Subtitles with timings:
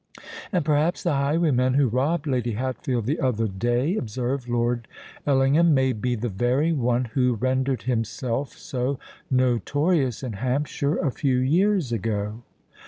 [0.51, 4.87] "And perhaps the highwayman who robbed Lady Hatfield the other day," observed Lord
[5.27, 8.97] Ellingham, "may be the very one who rendered himself so
[9.29, 12.41] notorious in Hampshire a few years ago?"